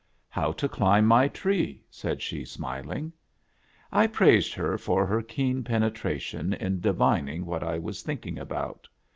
[0.29, 3.13] "How to climb my tree," said she, smiling.
[3.91, 8.87] I praised her for her keen penetration in divining what I was thinking about.